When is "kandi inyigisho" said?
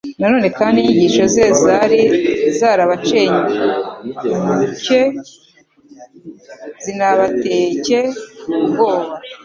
0.57-1.23